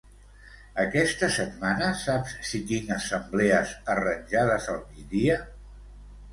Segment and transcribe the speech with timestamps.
[0.83, 5.41] Aquesta setmana saps si tinc assemblees arranjades al migdia?